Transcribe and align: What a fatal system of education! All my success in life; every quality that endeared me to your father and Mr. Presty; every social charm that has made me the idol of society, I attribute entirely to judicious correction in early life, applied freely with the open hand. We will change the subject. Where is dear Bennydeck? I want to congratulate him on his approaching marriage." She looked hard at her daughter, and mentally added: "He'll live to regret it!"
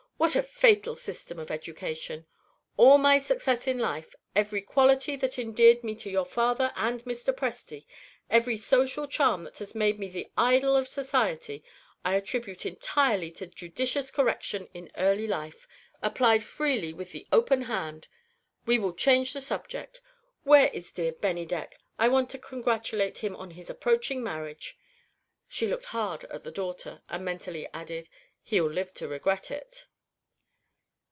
What 0.21 0.35
a 0.35 0.43
fatal 0.43 0.93
system 0.93 1.39
of 1.39 1.49
education! 1.49 2.27
All 2.77 2.99
my 2.99 3.17
success 3.17 3.65
in 3.67 3.79
life; 3.79 4.13
every 4.35 4.61
quality 4.61 5.15
that 5.15 5.39
endeared 5.39 5.83
me 5.83 5.95
to 5.95 6.11
your 6.11 6.27
father 6.27 6.71
and 6.75 7.03
Mr. 7.05 7.33
Presty; 7.35 7.87
every 8.29 8.55
social 8.55 9.07
charm 9.07 9.43
that 9.45 9.57
has 9.57 9.73
made 9.73 9.97
me 9.97 10.09
the 10.09 10.29
idol 10.37 10.77
of 10.77 10.87
society, 10.87 11.63
I 12.05 12.13
attribute 12.15 12.67
entirely 12.67 13.31
to 13.31 13.47
judicious 13.47 14.11
correction 14.11 14.69
in 14.75 14.91
early 14.95 15.25
life, 15.25 15.67
applied 16.03 16.43
freely 16.43 16.93
with 16.93 17.13
the 17.13 17.25
open 17.31 17.63
hand. 17.63 18.07
We 18.67 18.77
will 18.77 18.93
change 18.93 19.33
the 19.33 19.41
subject. 19.41 20.01
Where 20.43 20.67
is 20.69 20.91
dear 20.91 21.13
Bennydeck? 21.13 21.79
I 21.97 22.09
want 22.09 22.29
to 22.29 22.37
congratulate 22.37 23.17
him 23.17 23.35
on 23.35 23.49
his 23.51 23.71
approaching 23.71 24.21
marriage." 24.23 24.77
She 25.47 25.65
looked 25.65 25.85
hard 25.85 26.25
at 26.25 26.45
her 26.45 26.51
daughter, 26.51 27.01
and 27.09 27.25
mentally 27.25 27.67
added: 27.73 28.07
"He'll 28.43 28.69
live 28.71 28.93
to 28.93 29.07
regret 29.07 29.49
it!" 29.49 29.87